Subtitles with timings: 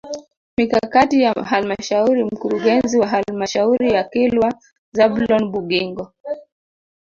[0.57, 4.53] Mikakati ya halmashauri Mkurugenzi wa Halmashauri ya Kilwa
[4.93, 6.13] Zablon Bugingo